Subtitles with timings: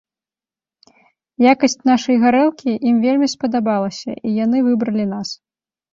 [1.53, 5.29] Якасць нашай гарэлкі ім вельмі спадабалася і яны выбралі нас.